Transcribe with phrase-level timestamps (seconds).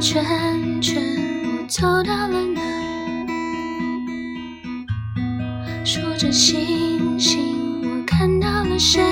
[0.00, 0.96] 圈圈，
[1.44, 3.26] 我走到了哪儿？
[5.84, 9.02] 数着星星，我看到了谁？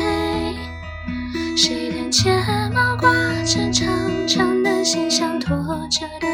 [1.54, 2.32] 谁的睫
[2.74, 3.12] 毛挂
[3.44, 3.86] 着长
[4.26, 5.54] 长的线，像拖
[5.90, 6.26] 着的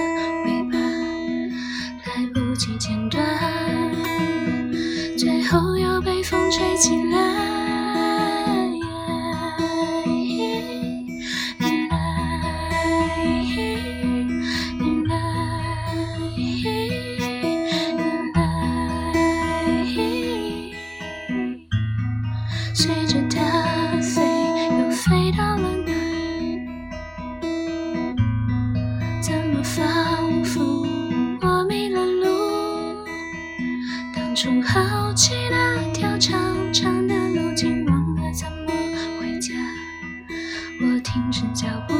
[0.46, 0.78] 尾巴，
[2.06, 3.26] 来不及剪断，
[5.18, 7.63] 最后又被风吹起来。
[22.76, 23.40] 随着它
[24.00, 24.20] 飞，
[24.78, 25.92] 又飞到了哪？
[29.22, 30.84] 怎么仿佛
[31.40, 33.06] 我迷了路？
[34.12, 36.36] 当初好奇那条长
[36.72, 38.72] 长的路，竟忘了怎么
[39.20, 39.54] 回家。
[40.80, 41.94] 我停止脚步，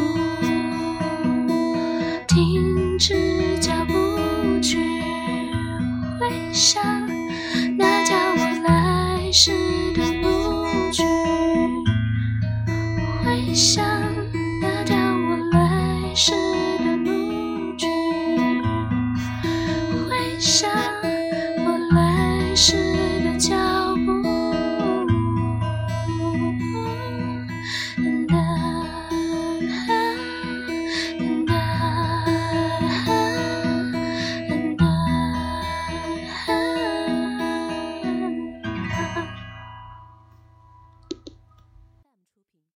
[2.26, 3.14] 停止
[3.60, 3.94] 脚步
[4.60, 4.76] 去
[6.18, 6.82] 回想，
[7.78, 9.52] 那叫我来时。
[13.54, 13.93] 想